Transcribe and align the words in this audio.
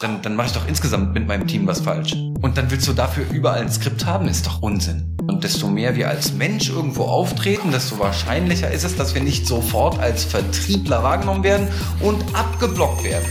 Dann, 0.00 0.22
dann 0.22 0.36
mache 0.36 0.46
ich 0.46 0.52
doch 0.52 0.68
insgesamt 0.68 1.12
mit 1.12 1.26
meinem 1.26 1.48
Team 1.48 1.66
was 1.66 1.80
falsch. 1.80 2.12
Und 2.12 2.56
dann 2.56 2.70
willst 2.70 2.86
du 2.86 2.92
dafür 2.92 3.28
überall 3.32 3.62
ein 3.62 3.68
Skript 3.68 4.06
haben, 4.06 4.28
ist 4.28 4.46
doch 4.46 4.62
Unsinn. 4.62 5.16
Und 5.26 5.42
desto 5.42 5.66
mehr 5.66 5.96
wir 5.96 6.08
als 6.08 6.32
Mensch 6.34 6.70
irgendwo 6.70 7.02
auftreten, 7.06 7.72
desto 7.72 7.98
wahrscheinlicher 7.98 8.70
ist 8.70 8.84
es, 8.84 8.94
dass 8.94 9.16
wir 9.16 9.22
nicht 9.24 9.44
sofort 9.44 9.98
als 9.98 10.22
Vertriebler 10.22 11.02
wahrgenommen 11.02 11.42
werden 11.42 11.66
und 11.98 12.24
abgeblockt 12.32 13.02
werden. 13.02 13.26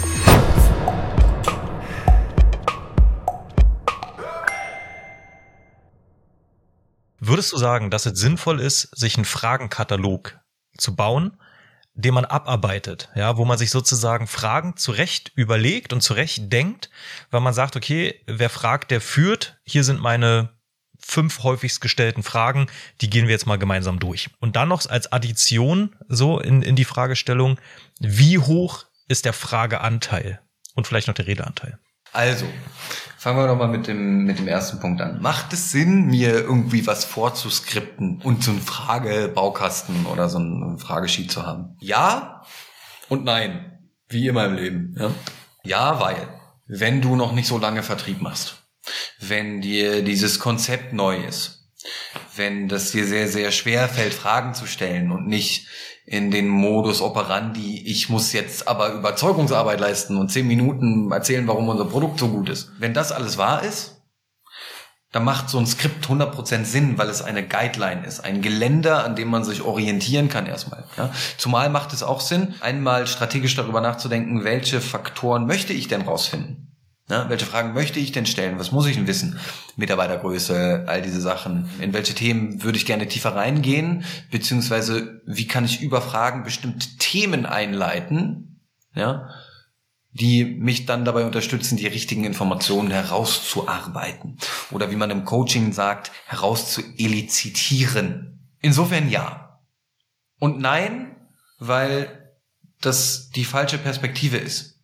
Würdest 7.22 7.54
du 7.54 7.58
sagen, 7.58 7.92
dass 7.92 8.06
es 8.06 8.20
sinnvoll 8.20 8.60
ist, 8.60 8.90
sich 8.94 9.16
einen 9.16 9.24
Fragenkatalog 9.24 10.38
zu 10.78 10.98
bauen, 10.98 11.38
den 11.98 12.14
man 12.14 12.26
abarbeitet, 12.26 13.10
ja, 13.16 13.38
wo 13.38 13.46
man 13.46 13.58
sich 13.58 13.72
sozusagen 13.72 14.28
Fragen 14.28 14.78
zurecht 14.78 15.32
überlegt 15.36 15.94
und 15.94 16.02
zurecht 16.02 16.54
denkt, 16.54 16.92
weil 17.32 17.42
man 17.42 17.56
sagt, 17.56 17.76
okay, 17.76 18.22
wer 18.28 18.50
fragt, 18.50 18.92
der 18.92 19.02
führt. 19.02 19.58
Hier 19.64 19.84
sind 19.84 20.00
meine 20.00 20.50
fünf 21.00 21.42
häufigst 21.44 21.82
gestellten 21.82 22.22
Fragen, 22.22 22.68
die 23.02 23.10
gehen 23.10 23.26
wir 23.26 23.32
jetzt 23.32 23.48
mal 23.48 23.58
gemeinsam 23.58 24.00
durch. 24.00 24.30
Und 24.40 24.56
dann 24.56 24.70
noch 24.70 24.86
als 24.86 25.12
Addition 25.12 25.96
so 26.08 26.40
in, 26.40 26.62
in 26.62 26.76
die 26.76 26.86
Fragestellung, 26.86 27.60
wie 28.00 28.38
hoch 28.38 28.86
ist 29.08 29.26
der 29.26 29.34
Frageanteil 29.34 30.40
und 30.76 30.86
vielleicht 30.86 31.08
noch 31.08 31.16
der 31.16 31.28
Redeanteil? 31.28 31.80
Also, 32.14 32.46
fangen 33.18 33.38
wir 33.38 33.48
doch 33.48 33.58
mal 33.58 33.68
mit 33.68 33.88
dem, 33.88 34.24
mit 34.24 34.40
dem 34.40 34.48
ersten 34.48 34.80
Punkt 34.80 35.02
an. 35.02 35.22
Macht 35.22 35.54
es 35.54 35.72
Sinn, 35.72 36.08
mir 36.08 36.34
irgendwie 36.34 36.86
was 36.88 37.06
vorzuskripten 37.06 38.22
und 38.22 38.44
so 38.44 38.52
einen 38.52 38.62
Fragebaukasten 38.62 40.06
oder 40.06 40.30
so 40.30 40.38
einen 40.38 40.80
Fragesheet 40.80 41.32
zu 41.32 41.46
haben? 41.46 41.76
Ja 41.80 42.44
und 43.10 43.24
nein. 43.24 43.74
Wie 44.10 44.28
immer 44.28 44.46
im 44.46 44.56
Leben. 44.56 44.96
Ja, 44.98 45.12
ja 45.64 46.00
weil, 46.00 46.28
wenn 46.68 47.02
du 47.02 47.16
noch 47.16 47.34
nicht 47.34 47.48
so 47.48 47.58
lange 47.58 47.84
Vertrieb 47.84 48.22
machst, 48.22 48.64
wenn 49.20 49.62
dir 49.62 50.04
dieses 50.04 50.40
Konzept 50.40 50.94
neu 50.94 51.18
ist, 51.18 51.70
wenn 52.36 52.70
das 52.70 52.92
dir 52.92 53.06
sehr, 53.06 53.28
sehr 53.28 53.52
schwer 53.52 53.90
fällt, 53.90 54.14
Fragen 54.14 54.54
zu 54.54 54.66
stellen 54.66 55.12
und 55.12 55.28
nicht 55.28 55.68
in 56.08 56.32
den 56.32 56.48
Modus 56.48 57.02
operandi, 57.02 57.84
ich 57.86 58.08
muss 58.08 58.32
jetzt 58.32 58.70
aber 58.70 58.94
Überzeugungsarbeit 58.94 59.82
leisten 59.82 60.16
und 60.16 60.32
zehn 60.32 60.48
Minuten 60.48 61.12
erzählen, 61.12 61.46
warum 61.48 61.68
unser 61.68 61.84
Produkt 61.84 62.18
so 62.18 62.30
gut 62.30 62.48
ist. 62.48 62.72
Wenn 62.80 62.94
das 62.94 63.12
alles 63.12 63.38
wahr 63.38 63.62
ist, 63.64 64.02
dann 65.12 65.26
macht 65.26 65.50
so 65.50 65.58
ein 65.58 65.68
Skript 65.68 66.06
100% 66.06 66.64
Sinn, 66.64 66.98
weil 66.98 67.10
es 67.10 67.22
eine 67.22 67.46
Guideline 67.46 68.06
ist, 68.06 68.22
ein 68.22 68.42
Geländer, 68.42 69.04
an 69.04 69.18
dem 69.18 69.28
man 69.28 69.44
sich 69.44 69.62
orientieren 69.64 70.30
kann 70.30 70.46
erstmal. 70.46 70.86
Ja? 70.96 71.12
Zumal 71.38 71.70
macht 71.70 71.92
es 71.92 72.04
auch 72.04 72.22
Sinn, 72.22 72.56
einmal 72.62 73.06
strategisch 73.06 73.56
darüber 73.56 73.82
nachzudenken, 73.82 74.46
welche 74.46 74.80
Faktoren 74.80 75.46
möchte 75.46 75.74
ich 75.74 75.90
denn 75.90 76.04
rausfinden. 76.04 76.67
Na, 77.10 77.30
welche 77.30 77.46
Fragen 77.46 77.74
möchte 77.74 78.00
ich 78.00 78.12
denn 78.12 78.26
stellen? 78.26 78.60
Was 78.60 78.74
muss 78.74 78.86
ich 78.86 78.96
denn 78.96 79.08
wissen? 79.08 79.40
Mitarbeitergröße, 79.78 80.84
all 80.88 81.02
diese 81.02 81.22
Sachen. 81.22 81.70
In 81.80 81.94
welche 81.94 82.14
Themen 82.14 82.64
würde 82.64 82.78
ich 82.78 82.86
gerne 82.86 83.08
tiefer 83.08 83.34
reingehen? 83.34 84.04
Beziehungsweise, 84.30 85.22
wie 85.26 85.48
kann 85.48 85.64
ich 85.64 85.82
über 85.82 86.02
Fragen 86.02 86.44
bestimmte 86.44 86.98
Themen 86.98 87.46
einleiten? 87.46 88.60
Ja, 88.94 89.30
die 90.12 90.46
mich 90.46 90.86
dann 90.86 91.06
dabei 91.06 91.24
unterstützen, 91.26 91.78
die 91.78 91.88
richtigen 91.88 92.26
Informationen 92.26 92.92
herauszuarbeiten. 92.92 94.38
Oder 94.72 94.92
wie 94.92 94.96
man 94.96 95.12
im 95.12 95.26
Coaching 95.26 95.74
sagt, 95.74 96.12
herauszuelizitieren. 96.26 98.40
Insofern 98.60 99.10
ja. 99.10 99.60
Und 100.40 100.60
nein, 100.60 101.16
weil 101.60 102.34
das 102.82 103.30
die 103.30 103.46
falsche 103.46 103.78
Perspektive 103.78 104.38
ist. 104.38 104.80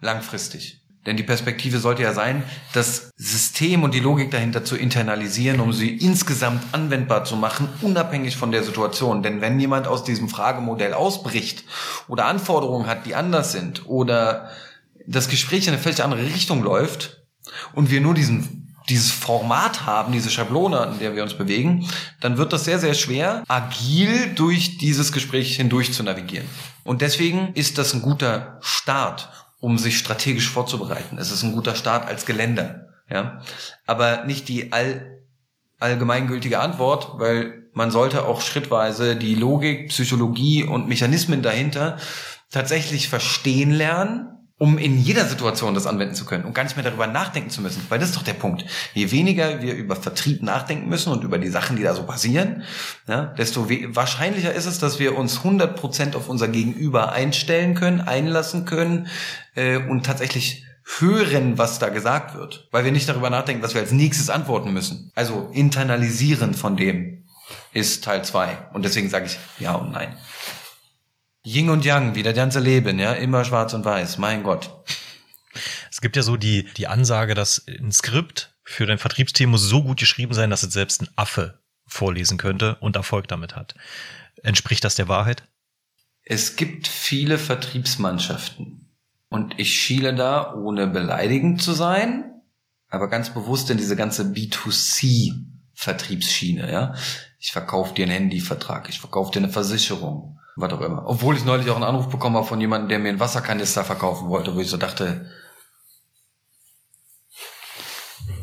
Langfristig. 0.00 0.82
Denn 1.06 1.16
die 1.16 1.22
Perspektive 1.22 1.78
sollte 1.78 2.02
ja 2.02 2.12
sein, 2.12 2.42
das 2.72 3.10
System 3.16 3.84
und 3.84 3.94
die 3.94 4.00
Logik 4.00 4.30
dahinter 4.30 4.64
zu 4.64 4.76
internalisieren, 4.76 5.60
um 5.60 5.72
sie 5.72 5.96
insgesamt 5.96 6.62
anwendbar 6.72 7.24
zu 7.24 7.36
machen, 7.36 7.68
unabhängig 7.80 8.36
von 8.36 8.50
der 8.50 8.64
Situation. 8.64 9.22
Denn 9.22 9.40
wenn 9.40 9.58
jemand 9.58 9.86
aus 9.86 10.04
diesem 10.04 10.28
Fragemodell 10.28 10.92
ausbricht 10.92 11.64
oder 12.08 12.26
Anforderungen 12.26 12.86
hat, 12.86 13.06
die 13.06 13.14
anders 13.14 13.52
sind 13.52 13.86
oder 13.86 14.50
das 15.06 15.28
Gespräch 15.28 15.68
in 15.68 15.74
eine 15.74 15.82
völlig 15.82 16.02
andere 16.02 16.24
Richtung 16.24 16.62
läuft 16.62 17.22
und 17.72 17.90
wir 17.90 18.00
nur 18.00 18.14
diesen 18.14 18.64
dieses 18.88 19.10
Format 19.10 19.84
haben, 19.84 20.12
diese 20.12 20.30
Schablone, 20.30 20.78
an 20.78 20.98
der 20.98 21.16
wir 21.16 21.22
uns 21.22 21.34
bewegen, 21.34 21.88
dann 22.20 22.38
wird 22.38 22.52
das 22.52 22.64
sehr, 22.64 22.78
sehr 22.78 22.94
schwer, 22.94 23.42
agil 23.48 24.32
durch 24.34 24.78
dieses 24.78 25.10
Gespräch 25.12 25.56
hindurch 25.56 25.92
zu 25.92 26.02
navigieren. 26.02 26.46
Und 26.84 27.02
deswegen 27.02 27.52
ist 27.54 27.78
das 27.78 27.94
ein 27.94 28.02
guter 28.02 28.58
Start 28.60 29.28
um 29.66 29.78
sich 29.78 29.98
strategisch 29.98 30.48
vorzubereiten. 30.48 31.18
Es 31.18 31.32
ist 31.32 31.42
ein 31.42 31.50
guter 31.50 31.74
Start 31.74 32.06
als 32.06 32.24
Geländer, 32.24 32.86
ja. 33.10 33.42
Aber 33.84 34.24
nicht 34.24 34.48
die 34.48 34.72
all, 34.72 35.24
allgemeingültige 35.80 36.60
Antwort, 36.60 37.18
weil 37.18 37.64
man 37.72 37.90
sollte 37.90 38.26
auch 38.26 38.42
schrittweise 38.42 39.16
die 39.16 39.34
Logik, 39.34 39.88
Psychologie 39.88 40.62
und 40.62 40.86
Mechanismen 40.86 41.42
dahinter 41.42 41.98
tatsächlich 42.48 43.08
verstehen 43.08 43.72
lernen 43.72 44.35
um 44.58 44.78
in 44.78 44.98
jeder 44.98 45.26
Situation 45.26 45.74
das 45.74 45.86
anwenden 45.86 46.14
zu 46.14 46.24
können 46.24 46.44
und 46.44 46.54
gar 46.54 46.64
nicht 46.64 46.76
mehr 46.76 46.84
darüber 46.84 47.06
nachdenken 47.06 47.50
zu 47.50 47.60
müssen. 47.60 47.84
Weil 47.90 47.98
das 47.98 48.10
ist 48.10 48.16
doch 48.16 48.22
der 48.22 48.32
Punkt. 48.32 48.64
Je 48.94 49.10
weniger 49.10 49.60
wir 49.60 49.74
über 49.74 49.96
Vertrieb 49.96 50.42
nachdenken 50.42 50.88
müssen 50.88 51.12
und 51.12 51.24
über 51.24 51.38
die 51.38 51.50
Sachen, 51.50 51.76
die 51.76 51.82
da 51.82 51.94
so 51.94 52.04
passieren, 52.04 52.62
ja, 53.06 53.26
desto 53.26 53.68
wahrscheinlicher 53.68 54.54
ist 54.54 54.64
es, 54.64 54.78
dass 54.78 54.98
wir 54.98 55.16
uns 55.16 55.40
100% 55.40 56.16
auf 56.16 56.30
unser 56.30 56.48
Gegenüber 56.48 57.12
einstellen 57.12 57.74
können, 57.74 58.00
einlassen 58.00 58.64
können 58.64 59.08
äh, 59.56 59.76
und 59.76 60.06
tatsächlich 60.06 60.64
hören, 60.98 61.58
was 61.58 61.78
da 61.78 61.90
gesagt 61.90 62.34
wird. 62.34 62.68
Weil 62.70 62.84
wir 62.84 62.92
nicht 62.92 63.08
darüber 63.08 63.28
nachdenken, 63.28 63.62
was 63.62 63.74
wir 63.74 63.82
als 63.82 63.92
nächstes 63.92 64.30
antworten 64.30 64.72
müssen. 64.72 65.12
Also 65.14 65.50
internalisieren 65.52 66.54
von 66.54 66.76
dem 66.76 67.24
ist 67.74 68.04
Teil 68.04 68.24
zwei 68.24 68.56
Und 68.72 68.84
deswegen 68.84 69.10
sage 69.10 69.26
ich 69.26 69.38
ja 69.58 69.74
und 69.74 69.92
nein. 69.92 70.16
Ying 71.46 71.70
und 71.70 71.84
Yang, 71.84 72.16
wie 72.16 72.24
das 72.24 72.34
ganze 72.34 72.58
Leben, 72.58 72.98
ja, 72.98 73.12
immer 73.12 73.44
schwarz 73.44 73.72
und 73.72 73.84
weiß, 73.84 74.18
mein 74.18 74.42
Gott. 74.42 74.68
Es 75.92 76.00
gibt 76.00 76.16
ja 76.16 76.22
so 76.22 76.36
die, 76.36 76.64
die 76.76 76.88
Ansage, 76.88 77.34
dass 77.34 77.64
ein 77.68 77.92
Skript 77.92 78.54
für 78.64 78.84
dein 78.84 78.98
Vertriebsteam 78.98 79.50
muss 79.50 79.62
so 79.62 79.84
gut 79.84 80.00
geschrieben 80.00 80.34
sein, 80.34 80.50
dass 80.50 80.64
es 80.64 80.72
selbst 80.72 81.02
ein 81.02 81.08
Affe 81.14 81.60
vorlesen 81.86 82.36
könnte 82.36 82.74
und 82.80 82.96
Erfolg 82.96 83.28
damit 83.28 83.54
hat. 83.54 83.76
Entspricht 84.42 84.82
das 84.82 84.96
der 84.96 85.06
Wahrheit? 85.06 85.44
Es 86.24 86.56
gibt 86.56 86.88
viele 86.88 87.38
Vertriebsmannschaften 87.38 88.90
und 89.28 89.54
ich 89.58 89.80
schiele 89.80 90.16
da, 90.16 90.52
ohne 90.52 90.88
beleidigend 90.88 91.62
zu 91.62 91.74
sein, 91.74 92.42
aber 92.88 93.08
ganz 93.08 93.32
bewusst 93.32 93.70
in 93.70 93.78
diese 93.78 93.94
ganze 93.94 94.24
B2C 94.24 95.32
Vertriebsschiene, 95.74 96.72
ja. 96.72 96.94
Ich 97.38 97.52
verkaufe 97.52 97.94
dir 97.94 98.06
einen 98.06 98.12
Handyvertrag, 98.12 98.88
ich 98.88 98.98
verkaufe 98.98 99.30
dir 99.30 99.38
eine 99.38 99.52
Versicherung, 99.52 100.40
was 100.56 100.72
auch 100.72 100.80
immer. 100.80 101.04
Obwohl 101.06 101.36
ich 101.36 101.44
neulich 101.44 101.70
auch 101.70 101.76
einen 101.76 101.84
Anruf 101.84 102.08
bekommen 102.08 102.36
habe 102.36 102.46
von 102.46 102.60
jemandem, 102.60 102.88
der 102.88 102.98
mir 102.98 103.10
einen 103.10 103.20
Wasserkanister 103.20 103.84
verkaufen 103.84 104.28
wollte, 104.28 104.54
wo 104.54 104.60
ich 104.60 104.70
so 104.70 104.76
dachte, 104.76 105.30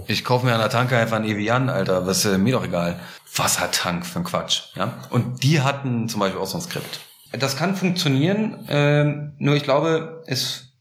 ich 0.07 0.23
kaufe 0.23 0.45
mir 0.45 0.53
an 0.53 0.59
der 0.59 0.69
Tanke 0.69 0.97
einfach 0.97 1.17
einen 1.17 1.25
Evian, 1.25 1.69
Alter, 1.69 2.05
was 2.05 2.25
ist 2.25 2.37
mir 2.37 2.53
doch 2.53 2.65
egal. 2.65 2.99
Wassertank 3.35 4.05
für 4.05 4.19
ein 4.19 4.25
Quatsch, 4.25 4.75
ja. 4.75 4.93
Und 5.09 5.43
die 5.43 5.61
hatten 5.61 6.07
zum 6.07 6.19
Beispiel 6.19 6.39
auch 6.39 6.47
so 6.47 6.57
ein 6.57 6.61
Skript. 6.61 6.99
Das 7.31 7.57
kann 7.57 7.75
funktionieren, 7.75 8.65
ähm, 8.69 9.33
nur 9.39 9.55
ich 9.55 9.63
glaube, 9.63 10.23
es 10.27 10.73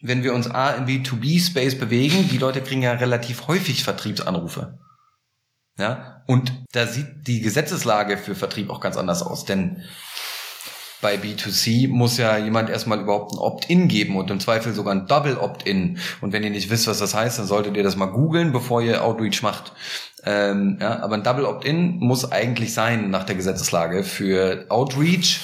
wenn 0.00 0.22
wir 0.22 0.34
uns 0.34 0.50
A 0.50 0.70
im 0.70 0.86
B2B-Space 0.86 1.78
bewegen, 1.78 2.28
die 2.28 2.38
Leute 2.38 2.62
kriegen 2.62 2.82
ja 2.82 2.92
relativ 2.92 3.48
häufig 3.48 3.84
Vertriebsanrufe. 3.84 4.78
Ja, 5.78 6.22
und 6.26 6.52
da 6.72 6.86
sieht 6.86 7.26
die 7.26 7.40
Gesetzeslage 7.40 8.18
für 8.18 8.34
Vertrieb 8.34 8.70
auch 8.70 8.80
ganz 8.80 8.96
anders 8.96 9.22
aus, 9.22 9.44
denn 9.44 9.82
bei 11.00 11.16
B2C 11.16 11.88
muss 11.88 12.18
ja 12.18 12.36
jemand 12.36 12.70
erstmal 12.70 13.00
überhaupt 13.00 13.32
ein 13.32 13.38
Opt-in 13.38 13.88
geben 13.88 14.16
und 14.16 14.30
im 14.30 14.40
Zweifel 14.40 14.74
sogar 14.74 14.94
ein 14.94 15.06
Double 15.06 15.36
Opt-in. 15.38 15.98
Und 16.20 16.32
wenn 16.32 16.42
ihr 16.42 16.50
nicht 16.50 16.70
wisst, 16.70 16.86
was 16.86 16.98
das 16.98 17.14
heißt, 17.14 17.38
dann 17.38 17.46
solltet 17.46 17.76
ihr 17.76 17.82
das 17.82 17.96
mal 17.96 18.06
googeln, 18.06 18.52
bevor 18.52 18.82
ihr 18.82 19.04
Outreach 19.04 19.42
macht. 19.42 19.72
Ähm, 20.24 20.78
ja, 20.80 21.00
aber 21.00 21.14
ein 21.14 21.22
Double 21.22 21.46
Opt-in 21.46 21.98
muss 21.98 22.30
eigentlich 22.30 22.74
sein 22.74 23.10
nach 23.10 23.24
der 23.24 23.36
Gesetzeslage 23.36 24.04
für 24.04 24.66
Outreach 24.68 25.40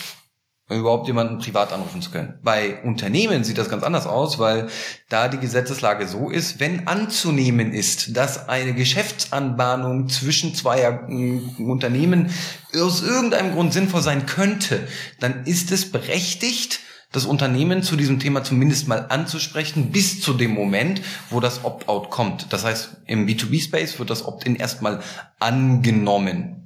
überhaupt 0.68 1.06
jemanden 1.06 1.38
privat 1.38 1.72
anrufen 1.72 2.02
zu 2.02 2.10
können. 2.10 2.40
Bei 2.42 2.82
Unternehmen 2.82 3.44
sieht 3.44 3.56
das 3.56 3.68
ganz 3.68 3.84
anders 3.84 4.06
aus, 4.06 4.40
weil 4.40 4.68
da 5.08 5.28
die 5.28 5.38
Gesetzeslage 5.38 6.08
so 6.08 6.28
ist, 6.28 6.58
wenn 6.58 6.88
anzunehmen 6.88 7.72
ist, 7.72 8.16
dass 8.16 8.48
eine 8.48 8.74
Geschäftsanbahnung 8.74 10.08
zwischen 10.08 10.54
zwei 10.56 10.80
äh, 10.80 11.62
Unternehmen 11.62 12.30
aus 12.74 13.02
irgendeinem 13.02 13.52
Grund 13.52 13.72
sinnvoll 13.72 14.02
sein 14.02 14.26
könnte, 14.26 14.88
dann 15.20 15.44
ist 15.44 15.70
es 15.70 15.90
berechtigt, 15.92 16.80
das 17.12 17.24
Unternehmen 17.24 17.84
zu 17.84 17.96
diesem 17.96 18.18
Thema 18.18 18.42
zumindest 18.42 18.88
mal 18.88 19.06
anzusprechen, 19.08 19.92
bis 19.92 20.20
zu 20.20 20.34
dem 20.34 20.50
Moment, 20.50 21.00
wo 21.30 21.38
das 21.38 21.64
Opt-out 21.64 22.10
kommt. 22.10 22.52
Das 22.52 22.64
heißt, 22.64 22.96
im 23.06 23.26
B2B-Space 23.26 24.00
wird 24.00 24.10
das 24.10 24.26
Opt-in 24.26 24.56
erstmal 24.56 25.00
angenommen. 25.38 26.65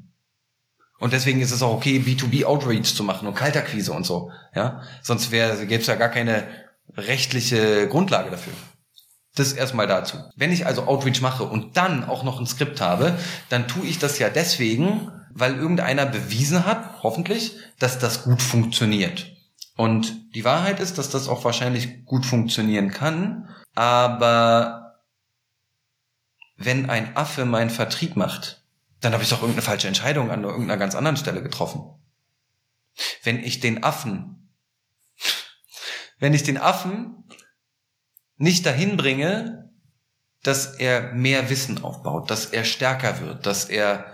Und 1.00 1.14
deswegen 1.14 1.40
ist 1.40 1.50
es 1.50 1.62
auch 1.62 1.72
okay, 1.72 1.98
B2B 1.98 2.44
Outreach 2.44 2.94
zu 2.94 3.02
machen 3.02 3.26
und 3.26 3.34
Kaltakquise 3.34 3.92
und 3.92 4.04
so. 4.04 4.30
Ja, 4.54 4.82
sonst 5.02 5.32
wäre 5.32 5.66
gäbe 5.66 5.80
es 5.80 5.86
ja 5.86 5.96
gar 5.96 6.10
keine 6.10 6.46
rechtliche 6.96 7.88
Grundlage 7.88 8.30
dafür. 8.30 8.52
Das 9.34 9.52
erstmal 9.52 9.86
dazu. 9.86 10.18
Wenn 10.36 10.52
ich 10.52 10.66
also 10.66 10.86
Outreach 10.86 11.22
mache 11.22 11.44
und 11.44 11.76
dann 11.76 12.04
auch 12.04 12.22
noch 12.22 12.38
ein 12.38 12.46
Skript 12.46 12.80
habe, 12.80 13.16
dann 13.48 13.66
tue 13.66 13.86
ich 13.86 13.98
das 13.98 14.18
ja 14.18 14.28
deswegen, 14.28 15.10
weil 15.32 15.56
irgendeiner 15.56 16.04
bewiesen 16.04 16.66
hat, 16.66 17.02
hoffentlich, 17.02 17.56
dass 17.78 17.98
das 17.98 18.24
gut 18.24 18.42
funktioniert. 18.42 19.26
Und 19.76 20.34
die 20.34 20.44
Wahrheit 20.44 20.80
ist, 20.80 20.98
dass 20.98 21.08
das 21.08 21.28
auch 21.28 21.44
wahrscheinlich 21.44 22.04
gut 22.04 22.26
funktionieren 22.26 22.90
kann, 22.90 23.48
aber 23.74 25.00
wenn 26.58 26.90
ein 26.90 27.16
Affe 27.16 27.46
meinen 27.46 27.70
Vertrieb 27.70 28.16
macht, 28.16 28.59
dann 29.00 29.12
habe 29.12 29.22
ich 29.22 29.30
doch 29.30 29.40
irgendeine 29.40 29.62
falsche 29.62 29.88
Entscheidung 29.88 30.30
an 30.30 30.44
irgendeiner 30.44 30.76
ganz 30.76 30.94
anderen 30.94 31.16
Stelle 31.16 31.42
getroffen. 31.42 31.82
Wenn 33.22 33.42
ich 33.42 33.60
den 33.60 33.82
Affen, 33.82 34.50
wenn 36.18 36.34
ich 36.34 36.42
den 36.42 36.58
Affen 36.58 37.24
nicht 38.36 38.66
dahin 38.66 38.96
bringe, 38.96 39.70
dass 40.42 40.74
er 40.74 41.12
mehr 41.12 41.50
Wissen 41.50 41.82
aufbaut, 41.82 42.30
dass 42.30 42.46
er 42.46 42.64
stärker 42.64 43.20
wird, 43.20 43.46
dass 43.46 43.66
er 43.66 44.12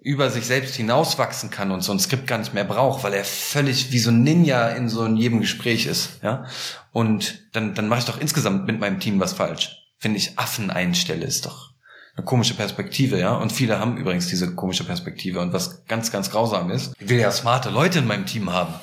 über 0.00 0.30
sich 0.30 0.46
selbst 0.46 0.76
hinauswachsen 0.76 1.50
kann 1.50 1.70
und 1.70 1.82
so 1.82 1.92
ein 1.92 1.98
Skript 1.98 2.26
gar 2.26 2.38
nicht 2.38 2.54
mehr 2.54 2.64
braucht, 2.64 3.04
weil 3.04 3.14
er 3.14 3.24
völlig 3.24 3.92
wie 3.92 3.98
so 3.98 4.10
ein 4.10 4.22
Ninja 4.22 4.68
in 4.70 4.88
so 4.88 5.06
jedem 5.06 5.40
Gespräch 5.40 5.86
ist, 5.86 6.22
ja. 6.22 6.46
Und 6.92 7.54
dann, 7.54 7.74
dann 7.74 7.88
mache 7.88 8.00
ich 8.00 8.04
doch 8.06 8.20
insgesamt 8.20 8.66
mit 8.66 8.80
meinem 8.80 9.00
Team 9.00 9.20
was 9.20 9.34
falsch. 9.34 9.76
Wenn 10.00 10.14
ich 10.14 10.38
Affen 10.38 10.70
einstelle, 10.70 11.26
ist 11.26 11.46
doch 11.46 11.73
eine 12.16 12.24
komische 12.24 12.54
Perspektive, 12.54 13.18
ja. 13.18 13.34
Und 13.34 13.52
viele 13.52 13.78
haben 13.78 13.96
übrigens 13.96 14.28
diese 14.28 14.54
komische 14.54 14.84
Perspektive. 14.84 15.40
Und 15.40 15.52
was 15.52 15.84
ganz, 15.86 16.12
ganz 16.12 16.30
grausam 16.30 16.70
ist, 16.70 16.94
ich 16.98 17.08
will 17.08 17.18
ja 17.18 17.30
smarte 17.30 17.70
Leute 17.70 17.98
in 17.98 18.06
meinem 18.06 18.26
Team 18.26 18.52
haben. 18.52 18.74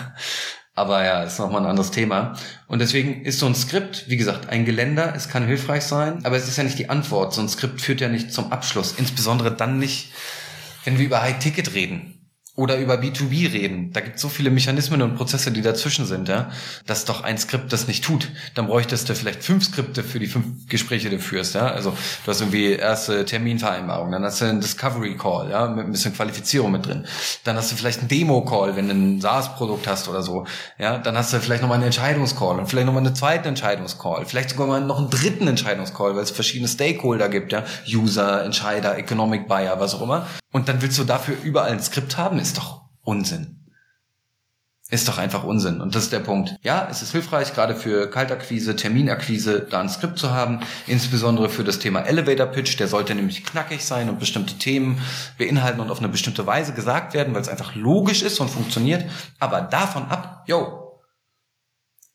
Aber 0.75 1.03
ja, 1.03 1.23
ist 1.23 1.39
nochmal 1.39 1.63
ein 1.63 1.69
anderes 1.69 1.91
Thema. 1.91 2.37
Und 2.67 2.79
deswegen 2.79 3.25
ist 3.25 3.39
so 3.39 3.45
ein 3.45 3.55
Skript, 3.55 4.05
wie 4.07 4.15
gesagt, 4.15 4.47
ein 4.47 4.63
Geländer, 4.63 5.13
es 5.13 5.27
kann 5.27 5.45
hilfreich 5.45 5.83
sein, 5.83 6.23
aber 6.23 6.37
es 6.37 6.47
ist 6.47 6.55
ja 6.55 6.63
nicht 6.63 6.79
die 6.79 6.89
Antwort. 6.89 7.33
So 7.33 7.41
ein 7.41 7.49
Skript 7.49 7.81
führt 7.81 7.99
ja 7.99 8.07
nicht 8.07 8.31
zum 8.31 8.53
Abschluss. 8.53 8.93
Insbesondere 8.97 9.53
dann 9.53 9.77
nicht, 9.77 10.13
wenn 10.85 10.97
wir 10.97 11.05
über 11.05 11.21
High 11.21 11.37
Ticket 11.39 11.73
reden 11.73 12.18
oder 12.59 12.77
über 12.77 12.95
B2B 12.95 13.53
reden. 13.53 13.93
Da 13.93 14.01
gibt 14.01 14.17
es 14.17 14.21
so 14.21 14.27
viele 14.27 14.49
Mechanismen 14.49 15.01
und 15.01 15.15
Prozesse, 15.15 15.49
die 15.49 15.61
dazwischen 15.61 16.05
sind, 16.05 16.27
ja, 16.27 16.49
dass 16.85 17.05
doch 17.05 17.23
ein 17.23 17.37
Skript 17.37 17.71
das 17.71 17.87
nicht 17.87 18.03
tut. 18.03 18.27
Dann 18.53 18.67
bräuchtest 18.67 19.07
du 19.07 19.15
vielleicht 19.15 19.45
fünf 19.45 19.63
Skripte 19.63 20.03
für 20.03 20.19
die 20.19 20.27
fünf 20.27 20.67
Gespräche, 20.67 21.09
die 21.09 21.15
du 21.15 21.21
führst, 21.21 21.55
ja. 21.55 21.67
Also 21.67 21.91
du 21.91 22.29
hast 22.29 22.41
irgendwie 22.41 22.73
erste 22.73 23.23
Terminvereinbarung, 23.23 24.11
dann 24.11 24.25
hast 24.25 24.41
du 24.41 24.45
einen 24.45 24.59
Discovery 24.59 25.15
Call, 25.15 25.49
ja, 25.49 25.69
mit 25.69 25.85
ein 25.85 25.91
bisschen 25.93 26.13
Qualifizierung 26.13 26.73
mit 26.73 26.85
drin. 26.85 27.05
Dann 27.45 27.55
hast 27.55 27.71
du 27.71 27.77
vielleicht 27.77 27.99
einen 27.99 28.09
Demo 28.09 28.43
Call, 28.43 28.75
wenn 28.75 28.89
du 28.89 28.93
ein 28.93 29.21
SaaS-Produkt 29.21 29.87
hast 29.87 30.09
oder 30.09 30.21
so, 30.21 30.45
ja. 30.77 30.97
Dann 30.97 31.15
hast 31.15 31.31
du 31.31 31.39
vielleicht 31.39 31.61
nochmal 31.61 31.77
einen 31.77 31.85
Entscheidungscall 31.85 32.59
und 32.59 32.67
vielleicht 32.67 32.87
nochmal 32.87 33.05
einen 33.05 33.15
zweiten 33.15 33.47
Entscheidungscall, 33.47 34.25
vielleicht 34.25 34.49
sogar 34.49 34.67
mal 34.67 34.81
noch 34.81 34.97
einen 34.97 35.09
dritten 35.09 35.47
Entscheidungscall, 35.47 36.13
weil 36.13 36.23
es 36.23 36.31
verschiedene 36.31 36.67
Stakeholder 36.67 37.29
gibt, 37.29 37.53
ja, 37.53 37.63
User, 37.87 38.43
Entscheider, 38.43 38.97
Economic 38.97 39.47
Buyer, 39.47 39.79
was 39.79 39.95
auch 39.95 40.01
immer. 40.01 40.27
Und 40.51 40.67
dann 40.67 40.81
willst 40.81 40.97
du 40.97 41.03
dafür 41.03 41.35
überall 41.43 41.71
ein 41.71 41.79
Skript 41.79 42.17
haben, 42.17 42.39
ist 42.39 42.48
doch 42.57 42.83
Unsinn. 43.03 43.59
Ist 44.91 45.07
doch 45.07 45.19
einfach 45.19 45.43
Unsinn. 45.43 45.81
Und 45.81 45.93
das 45.93 46.05
ist 46.05 46.13
der 46.13 46.19
Punkt. 46.19 46.55
Ja, 46.63 46.87
es 46.89 47.03
ist 47.03 47.11
hilfreich, 47.11 47.53
gerade 47.53 47.75
für 47.75 48.09
Kaltakquise, 48.09 48.75
Terminakquise, 48.75 49.67
da 49.69 49.81
ein 49.81 49.89
Skript 49.89 50.17
zu 50.17 50.31
haben. 50.31 50.61
Insbesondere 50.87 51.49
für 51.49 51.63
das 51.63 51.77
Thema 51.77 52.01
Elevator 52.01 52.47
Pitch. 52.47 52.79
Der 52.79 52.87
sollte 52.87 53.13
nämlich 53.13 53.43
knackig 53.43 53.85
sein 53.85 54.09
und 54.09 54.19
bestimmte 54.19 54.55
Themen 54.57 54.99
beinhalten 55.37 55.79
und 55.79 55.91
auf 55.91 55.99
eine 55.99 56.09
bestimmte 56.09 56.47
Weise 56.47 56.73
gesagt 56.73 57.13
werden, 57.13 57.35
weil 57.35 57.41
es 57.41 57.49
einfach 57.49 57.75
logisch 57.75 58.23
ist 58.23 58.39
und 58.39 58.49
funktioniert. 58.49 59.05
Aber 59.37 59.61
davon 59.61 60.05
ab, 60.05 60.45
yo, 60.47 60.99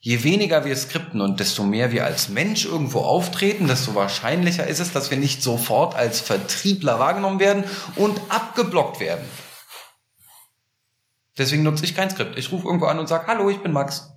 je 0.01 0.25
weniger 0.25 0.65
wir 0.65 0.75
skripten 0.75 1.21
und 1.21 1.39
desto 1.39 1.63
mehr 1.63 1.93
wir 1.93 2.05
als 2.05 2.29
Mensch 2.29 2.65
irgendwo 2.65 3.03
auftreten, 3.03 3.69
desto 3.69 3.95
wahrscheinlicher 3.95 4.67
ist 4.67 4.81
es, 4.81 4.93
dass 4.93 5.13
wir 5.13 5.17
nicht 5.17 5.45
sofort 5.45 5.95
als 5.95 6.21
Vertriebler 6.21 6.99
wahrgenommen 6.99 7.39
werden 7.39 7.63
und 7.95 8.21
abgeblockt 8.31 8.99
werden. 8.99 9.25
Deswegen 11.37 11.63
nutze 11.63 11.85
ich 11.85 11.95
kein 11.95 12.11
Skript. 12.11 12.39
Ich 12.39 12.53
rufe 12.53 12.67
irgendwo 12.67 12.87
an 12.87 12.99
und 12.99 13.09
sage, 13.09 13.27
hallo, 13.27 13.51
ich 13.51 13.63
bin 13.63 13.73
Max. 13.73 14.13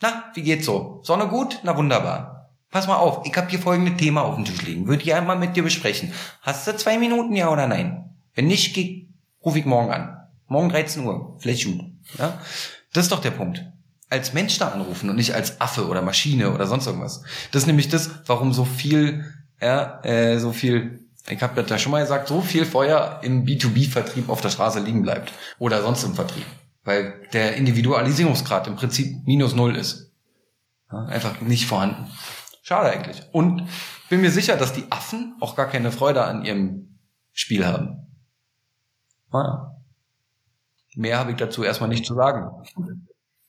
Na, 0.00 0.30
wie 0.34 0.42
geht's 0.42 0.66
so? 0.66 1.00
Sonne 1.02 1.28
gut? 1.28 1.60
Na 1.62 1.76
wunderbar. 1.76 2.50
Pass 2.70 2.86
mal 2.86 2.96
auf, 2.96 3.26
ich 3.26 3.36
habe 3.36 3.50
hier 3.50 3.58
folgende 3.58 3.96
Thema 3.96 4.22
auf 4.22 4.36
dem 4.36 4.44
Tisch 4.44 4.62
liegen. 4.62 4.86
Würde 4.86 5.02
ich 5.02 5.12
einmal 5.12 5.36
mit 5.36 5.56
dir 5.56 5.62
besprechen. 5.62 6.12
Hast 6.40 6.66
du 6.66 6.76
zwei 6.76 6.98
Minuten, 6.98 7.34
ja 7.34 7.50
oder 7.50 7.66
nein? 7.66 8.14
Wenn 8.34 8.46
nicht, 8.46 8.78
rufe 9.44 9.58
ich 9.58 9.66
morgen 9.66 9.92
an. 9.92 10.16
Morgen 10.46 10.68
13 10.68 11.04
Uhr. 11.04 11.36
Vielleicht 11.40 11.64
gut. 11.64 11.80
Ja? 12.18 12.40
Das 12.92 13.04
ist 13.04 13.12
doch 13.12 13.20
der 13.20 13.32
Punkt. 13.32 13.64
Als 14.08 14.32
Mensch 14.32 14.58
da 14.58 14.68
anrufen 14.68 15.10
und 15.10 15.16
nicht 15.16 15.34
als 15.34 15.60
Affe 15.60 15.86
oder 15.88 16.02
Maschine 16.02 16.52
oder 16.52 16.66
sonst 16.66 16.86
irgendwas. 16.86 17.22
Das 17.52 17.62
ist 17.62 17.66
nämlich 17.66 17.88
das, 17.88 18.10
warum 18.26 18.52
so 18.52 18.64
viel, 18.64 19.24
ja, 19.60 20.00
äh, 20.02 20.38
so 20.38 20.52
viel 20.52 20.99
ich 21.28 21.42
habe 21.42 21.62
ja 21.62 21.78
schon 21.78 21.92
mal 21.92 22.02
gesagt, 22.02 22.28
so 22.28 22.40
viel 22.40 22.64
Feuer 22.64 23.20
im 23.22 23.44
B2B-Vertrieb 23.44 24.28
auf 24.28 24.40
der 24.40 24.50
Straße 24.50 24.80
liegen 24.80 25.02
bleibt. 25.02 25.32
Oder 25.58 25.82
sonst 25.82 26.04
im 26.04 26.14
Vertrieb. 26.14 26.46
Weil 26.84 27.26
der 27.32 27.56
Individualisierungsgrad 27.56 28.66
im 28.66 28.76
Prinzip 28.76 29.26
minus 29.26 29.54
null 29.54 29.76
ist. 29.76 30.12
Ja, 30.90 31.04
einfach 31.04 31.40
nicht 31.40 31.66
vorhanden. 31.66 32.10
Schade 32.62 32.90
eigentlich. 32.90 33.22
Und 33.32 33.68
bin 34.08 34.20
mir 34.20 34.30
sicher, 34.30 34.56
dass 34.56 34.72
die 34.72 34.90
Affen 34.90 35.36
auch 35.40 35.56
gar 35.56 35.66
keine 35.66 35.92
Freude 35.92 36.24
an 36.24 36.44
ihrem 36.44 36.98
Spiel 37.32 37.66
haben. 37.66 38.06
Naja. 39.32 39.76
Mehr 40.96 41.18
habe 41.18 41.30
ich 41.30 41.36
dazu 41.36 41.62
erstmal 41.62 41.88
nicht 41.88 42.04
zu 42.04 42.14
sagen. 42.14 42.50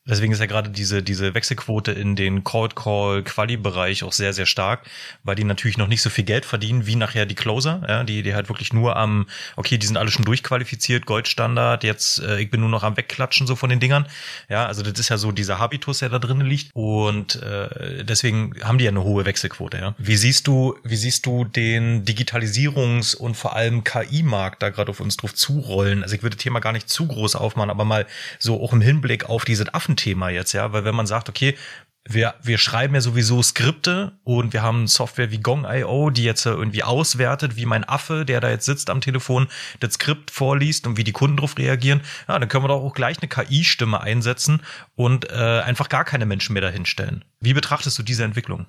Deswegen 0.07 0.33
ist 0.33 0.39
ja 0.39 0.47
gerade 0.47 0.71
diese, 0.71 1.03
diese 1.03 1.35
Wechselquote 1.35 1.91
in 1.91 2.15
den 2.15 2.43
Cold 2.43 2.75
Call 2.75 3.21
Quali 3.23 3.55
Bereich 3.55 4.03
auch 4.03 4.13
sehr, 4.13 4.33
sehr 4.33 4.47
stark, 4.47 4.89
weil 5.23 5.35
die 5.35 5.43
natürlich 5.43 5.77
noch 5.77 5.87
nicht 5.87 6.01
so 6.01 6.09
viel 6.09 6.23
Geld 6.23 6.43
verdienen 6.43 6.87
wie 6.87 6.95
nachher 6.95 7.27
die 7.27 7.35
Closer, 7.35 7.83
ja, 7.87 8.03
die, 8.03 8.23
die 8.23 8.33
halt 8.33 8.49
wirklich 8.49 8.73
nur 8.73 8.95
am, 8.95 9.27
okay, 9.55 9.77
die 9.77 9.85
sind 9.85 9.97
alle 9.97 10.09
schon 10.09 10.25
durchqualifiziert, 10.25 11.05
Goldstandard, 11.05 11.83
jetzt, 11.83 12.19
äh, 12.19 12.39
ich 12.39 12.49
bin 12.49 12.61
nur 12.61 12.69
noch 12.69 12.81
am 12.81 12.97
Wegklatschen 12.97 13.45
so 13.45 13.55
von 13.55 13.69
den 13.69 13.79
Dingern. 13.79 14.07
Ja, 14.49 14.65
also 14.65 14.81
das 14.81 14.99
ist 14.99 15.09
ja 15.09 15.17
so 15.17 15.31
dieser 15.31 15.59
Habitus, 15.59 15.99
der 15.99 16.09
da 16.09 16.17
drinnen 16.17 16.47
liegt. 16.47 16.71
Und 16.73 17.35
äh, 17.43 18.03
deswegen 18.03 18.55
haben 18.63 18.79
die 18.79 18.85
ja 18.85 18.91
eine 18.91 19.03
hohe 19.03 19.25
Wechselquote, 19.25 19.77
ja. 19.77 19.93
Wie 19.99 20.15
siehst 20.15 20.47
du, 20.47 20.79
wie 20.83 20.95
siehst 20.95 21.27
du 21.27 21.45
den 21.45 22.05
Digitalisierungs- 22.05 23.15
und 23.15 23.37
vor 23.37 23.55
allem 23.55 23.83
KI-Markt 23.83 24.63
da 24.63 24.71
gerade 24.71 24.89
auf 24.89 24.99
uns 24.99 25.17
drauf 25.17 25.35
zurollen? 25.35 26.01
Also 26.01 26.15
ich 26.15 26.23
würde 26.23 26.35
das 26.35 26.43
Thema 26.43 26.59
gar 26.59 26.71
nicht 26.71 26.89
zu 26.89 27.05
groß 27.05 27.35
aufmachen, 27.35 27.69
aber 27.69 27.85
mal 27.85 28.07
so 28.39 28.63
auch 28.63 28.73
im 28.73 28.81
Hinblick 28.81 29.29
auf 29.29 29.45
diese 29.45 29.71
Affen 29.73 29.95
Thema 30.01 30.29
jetzt, 30.29 30.53
ja, 30.53 30.73
weil 30.73 30.85
wenn 30.85 30.95
man 30.95 31.07
sagt, 31.07 31.29
okay, 31.29 31.55
wir, 32.03 32.33
wir 32.41 32.57
schreiben 32.57 32.95
ja 32.95 33.01
sowieso 33.01 33.43
Skripte 33.43 34.13
und 34.23 34.53
wir 34.53 34.63
haben 34.63 34.87
Software 34.87 35.29
wie 35.29 35.37
Gong.io, 35.37 36.09
die 36.09 36.23
jetzt 36.23 36.45
irgendwie 36.45 36.83
auswertet, 36.83 37.55
wie 37.55 37.67
mein 37.67 37.87
Affe, 37.87 38.25
der 38.25 38.41
da 38.41 38.49
jetzt 38.49 38.65
sitzt 38.65 38.89
am 38.89 39.01
Telefon, 39.01 39.47
das 39.79 39.93
Skript 39.93 40.31
vorliest 40.31 40.87
und 40.87 40.97
wie 40.97 41.03
die 41.03 41.11
Kunden 41.11 41.37
darauf 41.37 41.57
reagieren. 41.57 42.01
Ja, 42.27 42.39
dann 42.39 42.49
können 42.49 42.63
wir 42.63 42.69
doch 42.69 42.83
auch 42.83 42.95
gleich 42.95 43.17
eine 43.21 43.29
KI-Stimme 43.29 44.01
einsetzen 44.01 44.61
und 44.95 45.29
äh, 45.29 45.61
einfach 45.63 45.89
gar 45.89 46.03
keine 46.03 46.25
Menschen 46.25 46.53
mehr 46.53 46.63
dahinstellen. 46.63 47.23
Wie 47.39 47.53
betrachtest 47.53 47.99
du 47.99 48.03
diese 48.03 48.23
Entwicklung? 48.23 48.65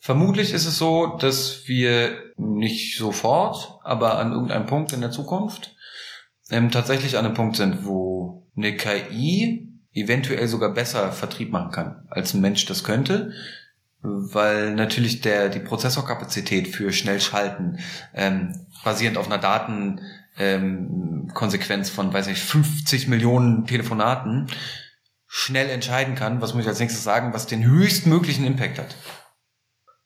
Vermutlich 0.00 0.52
ist 0.52 0.66
es 0.66 0.76
so, 0.76 1.16
dass 1.18 1.66
wir 1.66 2.22
nicht 2.36 2.98
sofort, 2.98 3.80
aber 3.82 4.18
an 4.18 4.32
irgendeinem 4.32 4.66
Punkt 4.66 4.92
in 4.92 5.00
der 5.00 5.10
Zukunft 5.10 5.74
ähm, 6.50 6.70
tatsächlich 6.70 7.16
an 7.16 7.24
einem 7.24 7.34
Punkt 7.34 7.56
sind, 7.56 7.86
wo 7.86 8.46
eine 8.56 8.76
KI 8.76 9.75
eventuell 9.96 10.46
sogar 10.46 10.72
besser 10.74 11.10
Vertrieb 11.10 11.50
machen 11.50 11.72
kann, 11.72 12.06
als 12.10 12.34
ein 12.34 12.42
Mensch 12.42 12.66
das 12.66 12.84
könnte, 12.84 13.32
weil 14.02 14.74
natürlich 14.74 15.22
der 15.22 15.48
die 15.48 15.60
Prozessorkapazität 15.60 16.68
für 16.68 16.92
schnell 16.92 17.20
schalten 17.20 17.78
ähm, 18.14 18.66
basierend 18.84 19.16
auf 19.18 19.26
einer 19.26 19.38
Datenkonsequenz 19.38 21.88
ähm, 21.88 21.94
von, 21.94 22.12
weiß 22.12 22.28
ich, 22.28 22.38
50 22.38 23.08
Millionen 23.08 23.66
Telefonaten 23.66 24.46
schnell 25.26 25.68
entscheiden 25.70 26.14
kann, 26.14 26.40
was 26.40 26.54
muss 26.54 26.62
ich 26.62 26.68
als 26.68 26.78
nächstes 26.78 27.02
sagen, 27.02 27.32
was 27.32 27.46
den 27.46 27.64
höchstmöglichen 27.64 28.46
Impact 28.46 28.78
hat. 28.78 28.94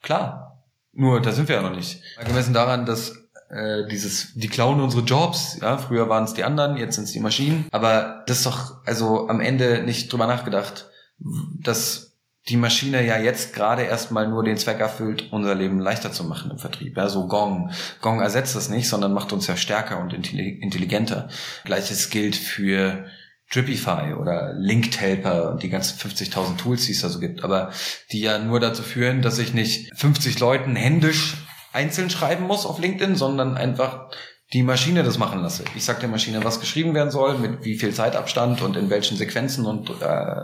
Klar, 0.02 0.64
nur 0.92 1.20
da 1.20 1.32
sind 1.32 1.48
wir 1.48 1.56
ja 1.56 1.62
noch 1.62 1.74
nicht. 1.74 2.00
Gemessen 2.24 2.54
daran, 2.54 2.86
dass 2.86 3.19
äh, 3.50 3.86
dieses, 3.88 4.32
die 4.34 4.48
klauen 4.48 4.80
unsere 4.80 5.02
Jobs, 5.02 5.58
ja, 5.60 5.76
früher 5.76 6.08
waren 6.08 6.24
es 6.24 6.34
die 6.34 6.44
anderen, 6.44 6.76
jetzt 6.76 6.94
sind 6.94 7.04
es 7.04 7.12
die 7.12 7.20
Maschinen. 7.20 7.66
Aber 7.72 8.22
das 8.26 8.38
ist 8.38 8.46
doch 8.46 8.84
also 8.86 9.28
am 9.28 9.40
Ende 9.40 9.82
nicht 9.82 10.12
drüber 10.12 10.26
nachgedacht, 10.26 10.88
dass 11.18 12.16
die 12.48 12.56
Maschine 12.56 13.04
ja 13.04 13.18
jetzt 13.18 13.52
gerade 13.52 13.82
erstmal 13.82 14.28
nur 14.28 14.42
den 14.42 14.56
Zweck 14.56 14.80
erfüllt, 14.80 15.28
unser 15.30 15.54
Leben 15.54 15.78
leichter 15.78 16.10
zu 16.10 16.24
machen 16.24 16.50
im 16.50 16.58
Vertrieb. 16.58 16.96
Ja, 16.96 17.08
so 17.08 17.26
Gong. 17.26 17.70
Gong 18.00 18.20
ersetzt 18.20 18.56
das 18.56 18.70
nicht, 18.70 18.88
sondern 18.88 19.12
macht 19.12 19.32
uns 19.32 19.46
ja 19.46 19.56
stärker 19.56 20.00
und 20.00 20.12
intelligenter. 20.12 21.28
Gleiches 21.64 22.08
gilt 22.08 22.36
für 22.36 23.04
Dripify 23.52 24.14
oder 24.14 24.54
Linked 24.54 25.00
Helper 25.00 25.50
und 25.50 25.62
die 25.62 25.68
ganzen 25.68 25.98
50.000 25.98 26.56
Tools, 26.56 26.86
die 26.86 26.92
es 26.92 27.02
da 27.02 27.08
so 27.08 27.18
gibt, 27.18 27.42
aber 27.44 27.72
die 28.12 28.20
ja 28.20 28.38
nur 28.38 28.60
dazu 28.60 28.82
führen, 28.82 29.22
dass 29.22 29.38
ich 29.38 29.52
nicht 29.52 29.90
50 29.98 30.38
Leuten 30.38 30.76
händisch 30.76 31.36
einzeln 31.72 32.10
schreiben 32.10 32.46
muss 32.46 32.66
auf 32.66 32.78
LinkedIn, 32.78 33.16
sondern 33.16 33.56
einfach 33.56 34.10
die 34.52 34.64
Maschine 34.64 35.04
das 35.04 35.16
machen 35.16 35.42
lasse. 35.42 35.62
Ich 35.76 35.84
sage 35.84 36.00
der 36.00 36.08
Maschine, 36.08 36.42
was 36.42 36.58
geschrieben 36.58 36.92
werden 36.92 37.12
soll, 37.12 37.38
mit 37.38 37.64
wie 37.64 37.78
viel 37.78 37.94
Zeitabstand 37.94 38.62
und 38.62 38.76
in 38.76 38.90
welchen 38.90 39.16
Sequenzen 39.16 39.64
und 39.64 39.90
äh, 40.02 40.42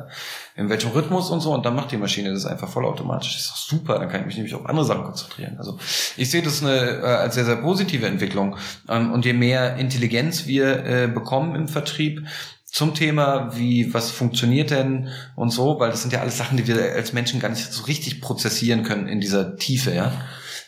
in 0.54 0.68
welchem 0.68 0.90
Rhythmus 0.90 1.30
und 1.30 1.40
so. 1.40 1.52
Und 1.52 1.66
dann 1.66 1.74
macht 1.74 1.90
die 1.90 1.96
Maschine 1.96 2.32
das 2.32 2.46
einfach 2.46 2.68
vollautomatisch. 2.68 3.34
Das 3.34 3.42
ist 3.42 3.50
doch 3.50 3.56
super. 3.56 3.98
Dann 3.98 4.08
kann 4.08 4.20
ich 4.20 4.26
mich 4.26 4.36
nämlich 4.36 4.54
auf 4.54 4.64
andere 4.66 4.86
Sachen 4.86 5.02
konzentrieren. 5.02 5.56
Also 5.58 5.78
ich 6.16 6.30
sehe 6.30 6.42
das 6.42 6.62
eine, 6.62 7.00
äh, 7.00 7.04
als 7.04 7.34
sehr, 7.34 7.44
sehr 7.44 7.56
positive 7.56 8.06
Entwicklung. 8.06 8.56
Ähm, 8.88 9.12
und 9.12 9.24
je 9.24 9.32
mehr 9.32 9.76
Intelligenz 9.76 10.46
wir 10.46 10.86
äh, 10.86 11.08
bekommen 11.08 11.56
im 11.56 11.66
Vertrieb, 11.66 12.26
zum 12.64 12.94
Thema, 12.94 13.56
wie, 13.56 13.94
was 13.94 14.10
funktioniert 14.10 14.70
denn 14.70 15.08
und 15.34 15.48
so, 15.48 15.80
weil 15.80 15.90
das 15.90 16.02
sind 16.02 16.12
ja 16.12 16.20
alles 16.20 16.36
Sachen, 16.36 16.58
die 16.58 16.66
wir 16.66 16.92
als 16.94 17.14
Menschen 17.14 17.40
gar 17.40 17.48
nicht 17.48 17.72
so 17.72 17.84
richtig 17.84 18.20
prozessieren 18.20 18.82
können 18.82 19.08
in 19.08 19.18
dieser 19.18 19.56
Tiefe, 19.56 19.94
ja 19.94 20.12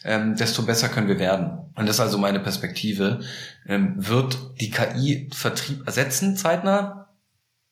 ähm, 0.04 0.36
desto 0.36 0.62
besser 0.62 0.88
können 0.88 1.08
wir 1.08 1.18
werden. 1.18 1.72
Und 1.74 1.86
das 1.86 1.96
ist 1.96 2.00
also 2.00 2.18
meine 2.18 2.40
Perspektive. 2.40 3.20
Ähm, 3.66 3.94
wird 3.96 4.38
die 4.60 4.70
KI 4.70 5.30
Vertrieb 5.32 5.86
ersetzen 5.86 6.36
zeitnah? 6.36 7.08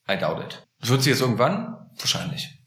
I 0.09 0.17
doubt 0.19 0.45
it. 0.45 0.67
Wird 0.81 1.03
sie 1.03 1.11
es 1.11 1.21
irgendwann? 1.21 1.77
Wahrscheinlich. 1.99 2.61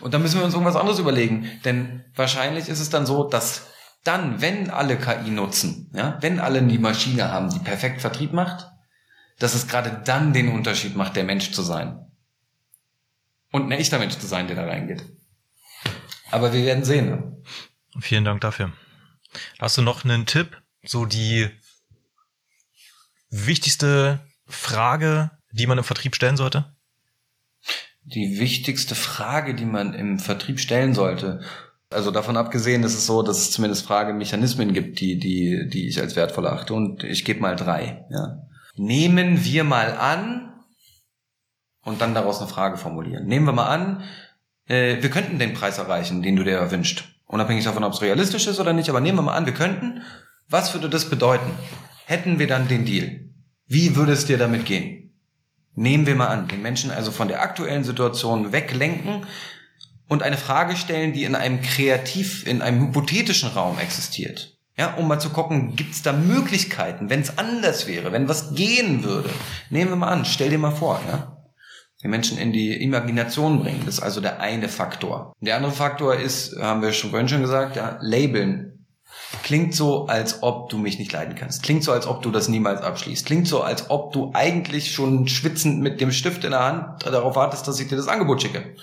Und 0.00 0.14
dann 0.14 0.22
müssen 0.22 0.38
wir 0.38 0.44
uns 0.44 0.54
irgendwas 0.54 0.76
anderes 0.76 0.98
überlegen. 0.98 1.50
Denn 1.64 2.04
wahrscheinlich 2.14 2.68
ist 2.68 2.80
es 2.80 2.90
dann 2.90 3.06
so, 3.06 3.24
dass 3.24 3.68
dann, 4.04 4.40
wenn 4.40 4.70
alle 4.70 4.96
KI 4.96 5.30
nutzen, 5.30 5.90
ja, 5.94 6.18
wenn 6.20 6.40
alle 6.40 6.62
die 6.62 6.78
Maschine 6.78 7.30
haben, 7.30 7.50
die 7.50 7.58
perfekt 7.58 8.00
Vertrieb 8.00 8.32
macht, 8.32 8.70
dass 9.38 9.54
es 9.54 9.68
gerade 9.68 10.02
dann 10.04 10.32
den 10.32 10.52
Unterschied 10.52 10.96
macht, 10.96 11.16
der 11.16 11.24
Mensch 11.24 11.52
zu 11.52 11.62
sein. 11.62 12.06
Und 13.52 13.66
ein 13.66 13.72
echter 13.72 13.98
Mensch 13.98 14.16
zu 14.16 14.26
sein, 14.26 14.46
der 14.46 14.56
da 14.56 14.64
reingeht. 14.64 15.04
Aber 16.30 16.52
wir 16.52 16.64
werden 16.64 16.84
sehen. 16.84 17.42
Vielen 17.98 18.24
Dank 18.24 18.40
dafür. 18.40 18.72
Hast 19.58 19.76
du 19.78 19.82
noch 19.82 20.04
einen 20.04 20.26
Tipp? 20.26 20.60
So 20.84 21.06
die 21.06 21.50
wichtigste 23.30 24.20
Frage, 24.46 25.30
die 25.52 25.66
man 25.66 25.78
im 25.78 25.84
Vertrieb 25.84 26.14
stellen 26.14 26.36
sollte? 26.36 26.74
Die 28.02 28.38
wichtigste 28.38 28.94
Frage, 28.94 29.54
die 29.54 29.66
man 29.66 29.94
im 29.94 30.18
Vertrieb 30.18 30.58
stellen 30.58 30.94
sollte. 30.94 31.42
Also 31.90 32.10
davon 32.10 32.36
abgesehen 32.36 32.82
ist 32.84 32.94
es 32.94 33.06
so, 33.06 33.22
dass 33.22 33.38
es 33.38 33.50
zumindest 33.50 33.84
Fragemechanismen 33.84 34.72
gibt, 34.72 35.00
die, 35.00 35.18
die, 35.18 35.68
die 35.68 35.88
ich 35.88 36.00
als 36.00 36.16
wertvoll 36.16 36.46
achte. 36.46 36.72
Und 36.72 37.04
ich 37.04 37.24
gebe 37.24 37.40
mal 37.40 37.56
drei. 37.56 38.06
Ja. 38.10 38.46
Nehmen 38.76 39.44
wir 39.44 39.64
mal 39.64 39.96
an 39.96 40.52
und 41.82 42.00
dann 42.00 42.14
daraus 42.14 42.38
eine 42.38 42.48
Frage 42.48 42.76
formulieren. 42.76 43.26
Nehmen 43.26 43.46
wir 43.46 43.52
mal 43.52 43.66
an, 43.66 44.04
äh, 44.68 45.02
wir 45.02 45.10
könnten 45.10 45.38
den 45.38 45.52
Preis 45.52 45.78
erreichen, 45.78 46.22
den 46.22 46.36
du 46.36 46.44
dir 46.44 46.56
erwünscht. 46.56 47.09
Unabhängig 47.30 47.62
davon, 47.62 47.84
ob 47.84 47.92
es 47.92 48.02
realistisch 48.02 48.48
ist 48.48 48.58
oder 48.58 48.72
nicht, 48.72 48.90
aber 48.90 49.00
nehmen 49.00 49.18
wir 49.18 49.22
mal 49.22 49.36
an, 49.36 49.46
wir 49.46 49.54
könnten. 49.54 50.02
Was 50.48 50.74
würde 50.74 50.90
das 50.90 51.08
bedeuten? 51.08 51.52
Hätten 52.04 52.40
wir 52.40 52.48
dann 52.48 52.66
den 52.66 52.84
Deal? 52.84 53.20
Wie 53.68 53.94
würde 53.94 54.12
es 54.12 54.26
dir 54.26 54.36
damit 54.36 54.66
gehen? 54.66 55.12
Nehmen 55.76 56.06
wir 56.06 56.16
mal 56.16 56.26
an, 56.26 56.48
den 56.48 56.60
Menschen 56.60 56.90
also 56.90 57.12
von 57.12 57.28
der 57.28 57.40
aktuellen 57.40 57.84
Situation 57.84 58.50
weglenken 58.50 59.26
und 60.08 60.24
eine 60.24 60.36
Frage 60.36 60.74
stellen, 60.74 61.12
die 61.12 61.22
in 61.22 61.36
einem 61.36 61.62
kreativ, 61.62 62.48
in 62.48 62.62
einem 62.62 62.88
hypothetischen 62.88 63.50
Raum 63.50 63.78
existiert. 63.78 64.58
Ja, 64.76 64.94
um 64.94 65.06
mal 65.06 65.20
zu 65.20 65.30
gucken, 65.30 65.76
gibt 65.76 65.94
es 65.94 66.02
da 66.02 66.12
Möglichkeiten, 66.12 67.10
wenn 67.10 67.20
es 67.20 67.38
anders 67.38 67.86
wäre, 67.86 68.10
wenn 68.10 68.28
was 68.28 68.56
gehen 68.56 69.04
würde. 69.04 69.30
Nehmen 69.68 69.90
wir 69.90 69.96
mal 69.96 70.08
an, 70.08 70.24
stell 70.24 70.50
dir 70.50 70.58
mal 70.58 70.72
vor, 70.72 71.00
ja 71.08 71.39
den 72.02 72.10
Menschen 72.10 72.38
in 72.38 72.52
die 72.52 72.82
Imagination 72.82 73.60
bringen. 73.62 73.82
Das 73.84 73.94
ist 73.94 74.02
also 74.02 74.20
der 74.20 74.40
eine 74.40 74.68
Faktor. 74.68 75.34
Der 75.40 75.56
andere 75.56 75.72
Faktor 75.72 76.14
ist, 76.14 76.56
haben 76.58 76.82
wir 76.82 76.92
schon 76.92 77.10
vorhin 77.10 77.28
schon 77.28 77.42
gesagt, 77.42 77.76
ja, 77.76 77.98
labeln. 78.00 78.86
Klingt 79.42 79.74
so, 79.74 80.06
als 80.06 80.42
ob 80.42 80.70
du 80.70 80.78
mich 80.78 80.98
nicht 80.98 81.12
leiden 81.12 81.34
kannst. 81.34 81.62
Klingt 81.62 81.84
so, 81.84 81.92
als 81.92 82.06
ob 82.06 82.22
du 82.22 82.30
das 82.30 82.48
niemals 82.48 82.80
abschließt. 82.80 83.26
Klingt 83.26 83.46
so, 83.46 83.62
als 83.62 83.90
ob 83.90 84.12
du 84.12 84.30
eigentlich 84.34 84.92
schon 84.92 85.28
schwitzend 85.28 85.80
mit 85.80 86.00
dem 86.00 86.10
Stift 86.10 86.44
in 86.44 86.50
der 86.50 86.64
Hand 86.64 87.06
darauf 87.06 87.36
wartest, 87.36 87.68
dass 87.68 87.78
ich 87.78 87.88
dir 87.88 87.96
das 87.96 88.08
Angebot 88.08 88.42
schicke. 88.42 88.74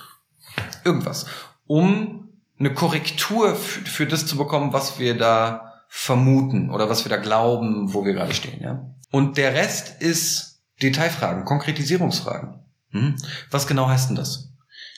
Irgendwas. 0.85 1.25
Um 1.65 2.29
eine 2.59 2.73
Korrektur 2.73 3.55
für, 3.55 4.05
das 4.05 4.25
zu 4.25 4.37
bekommen, 4.37 4.73
was 4.73 4.99
wir 4.99 5.17
da 5.17 5.73
vermuten 5.89 6.69
oder 6.69 6.89
was 6.89 7.05
wir 7.05 7.09
da 7.09 7.17
glauben, 7.17 7.93
wo 7.93 8.05
wir 8.05 8.13
gerade 8.13 8.33
stehen. 8.33 8.61
Ja? 8.61 8.85
Und 9.11 9.37
der 9.37 9.53
Rest 9.53 10.01
ist 10.01 10.61
Detailfragen, 10.81 11.45
Konkretisierungsfragen. 11.45 12.66
Hm? 12.91 13.15
Was 13.51 13.67
genau 13.67 13.87
heißt 13.87 14.09
denn 14.09 14.15
das? 14.15 14.53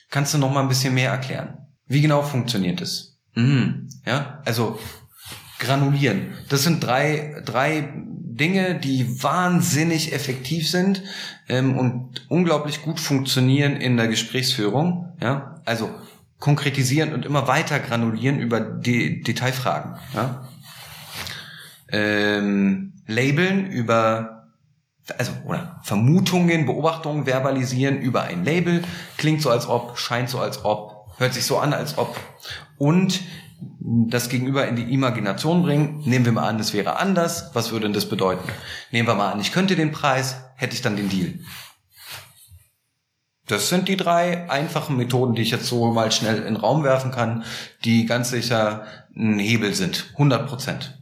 Kannst 0.10 0.34
du 0.34 0.38
noch 0.38 0.52
mal 0.52 0.62
ein 0.62 0.68
bisschen 0.70 0.94
mehr 0.94 1.12
erklären? 1.12 1.68
Wie 1.86 2.02
genau 2.02 2.22
funktioniert 2.22 2.82
es? 2.82 3.20
Hm, 3.34 3.90
ja, 4.06 4.42
also 4.46 4.80
granulieren. 5.60 6.34
Das 6.50 6.64
sind 6.64 6.84
drei, 6.84 7.42
drei 7.46 7.94
Dinge, 7.96 8.80
die 8.80 9.22
wahnsinnig 9.22 10.14
effektiv 10.14 10.70
sind 10.70 11.04
ähm, 11.48 11.78
und 11.78 12.26
unglaublich 12.30 12.82
gut 12.82 13.00
funktionieren 13.00 13.76
in 13.76 13.98
der 13.98 14.08
Gesprächsführung. 14.08 15.14
Ja, 15.22 15.62
also 15.66 15.94
konkretisieren 16.40 17.14
und 17.14 17.26
immer 17.26 17.48
weiter 17.48 17.80
granulieren 17.80 18.40
über 18.40 18.62
die 18.62 19.22
Detailfragen. 19.22 19.96
Ja? 20.14 20.48
Ähm, 21.92 22.94
labeln 23.08 23.68
über 23.68 24.39
also 25.18 25.32
oder 25.46 25.80
Vermutungen, 25.84 26.66
Beobachtungen 26.66 27.26
verbalisieren 27.26 27.98
über 27.98 28.24
ein 28.24 28.44
Label, 28.44 28.84
klingt 29.18 29.42
so 29.42 29.50
als 29.50 29.68
ob, 29.68 29.98
scheint 29.98 30.30
so 30.30 30.40
als 30.40 30.64
ob, 30.66 31.08
hört 31.18 31.34
sich 31.34 31.46
so 31.46 31.58
an 31.58 31.74
als 31.74 31.98
ob 31.98 32.16
und 32.78 33.22
das 33.82 34.30
Gegenüber 34.30 34.68
in 34.68 34.76
die 34.76 34.94
Imagination 34.94 35.64
bringen. 35.64 36.02
Nehmen 36.06 36.26
wir 36.26 36.32
mal 36.32 36.48
an, 36.48 36.60
es 36.60 36.74
wäre 36.74 36.98
anders. 36.98 37.52
Was 37.54 37.72
würde 37.72 37.88
denn 37.88 37.94
das 37.94 38.08
bedeuten? 38.08 38.48
Nehmen 38.92 39.08
wir 39.08 39.16
mal 39.16 39.32
an, 39.32 39.42
ich 39.42 39.52
könnte 39.52 39.76
den 39.76 39.92
Preis, 39.92 40.38
hätte 40.56 40.76
ich 40.76 40.82
dann 40.82 40.96
den 40.96 41.10
Deal. 41.10 41.34
Das 43.48 43.68
sind 43.68 43.88
die 43.88 43.98
drei 43.98 44.50
einfachen 44.50 44.96
Methoden, 44.96 45.34
die 45.34 45.42
ich 45.42 45.52
jetzt 45.52 45.66
so 45.66 45.92
mal 45.92 46.12
schnell 46.12 46.38
in 46.38 46.44
den 46.44 46.56
Raum 46.56 46.84
werfen 46.84 47.12
kann, 47.12 47.44
die 47.84 48.06
ganz 48.06 48.30
sicher 48.30 48.86
ein 49.16 49.40
Hebel 49.40 49.74
sind. 49.74 50.10
100 50.14 50.48
Prozent. 50.48 50.99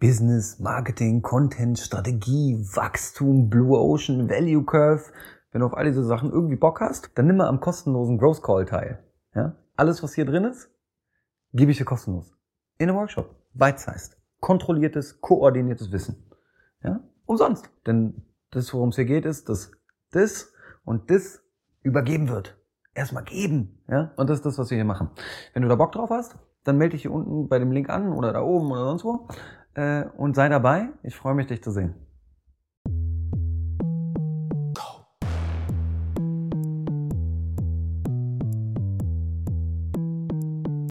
Business, 0.00 0.58
Marketing, 0.58 1.20
Content, 1.20 1.78
Strategie, 1.78 2.56
Wachstum, 2.74 3.50
Blue 3.50 3.78
Ocean, 3.78 4.30
Value 4.30 4.64
Curve. 4.64 5.12
Wenn 5.52 5.60
du 5.60 5.66
auf 5.66 5.76
all 5.76 5.84
diese 5.84 6.04
Sachen 6.04 6.32
irgendwie 6.32 6.56
Bock 6.56 6.80
hast, 6.80 7.10
dann 7.16 7.26
nimm 7.26 7.36
mal 7.36 7.48
am 7.48 7.60
kostenlosen 7.60 8.16
Growth 8.16 8.42
Call 8.42 8.64
teil. 8.64 9.04
Ja? 9.34 9.56
Alles, 9.76 10.02
was 10.02 10.14
hier 10.14 10.24
drin 10.24 10.44
ist, 10.44 10.70
gebe 11.52 11.70
ich 11.70 11.76
dir 11.76 11.84
kostenlos. 11.84 12.34
In 12.78 12.88
einem 12.88 12.98
Workshop. 12.98 13.36
Bite-sized. 13.52 14.16
Kontrolliertes, 14.40 15.20
koordiniertes 15.20 15.92
Wissen. 15.92 16.30
Ja? 16.82 17.00
Umsonst. 17.26 17.70
Denn 17.86 18.22
das, 18.52 18.72
worum 18.72 18.88
es 18.88 18.96
hier 18.96 19.04
geht, 19.04 19.26
ist, 19.26 19.50
dass 19.50 19.70
das 20.12 20.50
und 20.82 21.10
das 21.10 21.42
übergeben 21.82 22.30
wird. 22.30 22.56
Erstmal 22.94 23.24
geben. 23.24 23.82
Ja? 23.86 24.12
Und 24.16 24.30
das 24.30 24.38
ist 24.38 24.46
das, 24.46 24.56
was 24.56 24.70
wir 24.70 24.76
hier 24.76 24.86
machen. 24.86 25.10
Wenn 25.52 25.62
du 25.62 25.68
da 25.68 25.74
Bock 25.74 25.92
drauf 25.92 26.08
hast, 26.08 26.38
dann 26.64 26.78
melde 26.78 26.92
dich 26.92 27.02
hier 27.02 27.12
unten 27.12 27.48
bei 27.48 27.58
dem 27.58 27.70
Link 27.70 27.90
an 27.90 28.12
oder 28.12 28.32
da 28.32 28.40
oben 28.40 28.70
oder 28.72 28.84
sonst 28.84 29.04
wo 29.04 29.28
und 30.16 30.34
sei 30.34 30.48
dabei. 30.48 30.88
Ich 31.02 31.16
freue 31.16 31.34
mich, 31.34 31.46
dich 31.46 31.62
zu 31.62 31.70
sehen. 31.70 31.94